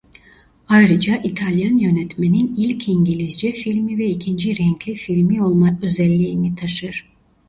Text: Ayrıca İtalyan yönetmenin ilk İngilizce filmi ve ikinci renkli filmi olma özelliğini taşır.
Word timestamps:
Ayrıca 0.69 1.15
İtalyan 1.23 1.77
yönetmenin 1.77 2.55
ilk 2.57 2.89
İngilizce 2.89 3.51
filmi 3.51 3.97
ve 3.97 4.05
ikinci 4.07 4.57
renkli 4.59 4.95
filmi 4.95 5.43
olma 5.43 5.79
özelliğini 5.81 6.55
taşır. 6.55 7.05